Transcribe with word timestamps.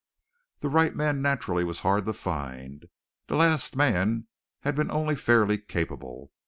The 0.61 0.67
right 0.69 0.95
man 0.95 1.21
naturally 1.21 1.63
was 1.63 1.81
hard 1.81 2.05
to 2.05 2.13
find. 2.13 2.87
The 3.27 3.35
last 3.35 3.75
man 3.75 4.25
had 4.61 4.73
been 4.75 4.89
only 4.89 5.13
fairly 5.15 5.59
capable. 5.59 6.31